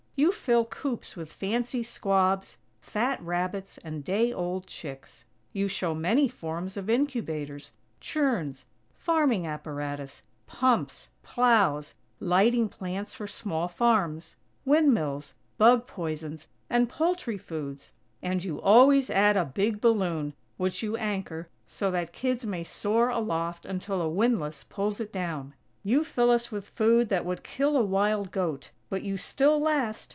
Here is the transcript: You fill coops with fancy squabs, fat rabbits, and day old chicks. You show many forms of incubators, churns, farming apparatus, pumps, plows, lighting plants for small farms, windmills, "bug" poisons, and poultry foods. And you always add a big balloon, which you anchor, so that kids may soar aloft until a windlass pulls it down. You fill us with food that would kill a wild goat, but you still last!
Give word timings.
You 0.17 0.31
fill 0.31 0.65
coops 0.65 1.15
with 1.15 1.33
fancy 1.33 1.81
squabs, 1.81 2.59
fat 2.79 3.19
rabbits, 3.23 3.79
and 3.79 4.03
day 4.03 4.31
old 4.31 4.67
chicks. 4.67 5.25
You 5.51 5.67
show 5.67 5.95
many 5.95 6.27
forms 6.27 6.77
of 6.77 6.91
incubators, 6.91 7.71
churns, 7.99 8.65
farming 8.93 9.47
apparatus, 9.47 10.21
pumps, 10.45 11.09
plows, 11.23 11.95
lighting 12.19 12.69
plants 12.69 13.15
for 13.15 13.25
small 13.25 13.67
farms, 13.67 14.35
windmills, 14.63 15.33
"bug" 15.57 15.87
poisons, 15.87 16.47
and 16.69 16.87
poultry 16.87 17.37
foods. 17.39 17.91
And 18.21 18.43
you 18.43 18.61
always 18.61 19.09
add 19.09 19.35
a 19.35 19.43
big 19.45 19.81
balloon, 19.81 20.33
which 20.57 20.83
you 20.83 20.95
anchor, 20.97 21.47
so 21.65 21.89
that 21.89 22.13
kids 22.13 22.45
may 22.45 22.63
soar 22.63 23.09
aloft 23.09 23.65
until 23.65 23.99
a 24.03 24.09
windlass 24.09 24.63
pulls 24.63 24.99
it 24.99 25.11
down. 25.11 25.55
You 25.83 26.03
fill 26.03 26.29
us 26.29 26.51
with 26.51 26.69
food 26.69 27.09
that 27.09 27.25
would 27.25 27.41
kill 27.41 27.75
a 27.75 27.81
wild 27.83 28.29
goat, 28.29 28.69
but 28.91 29.01
you 29.01 29.17
still 29.17 29.59
last! 29.59 30.09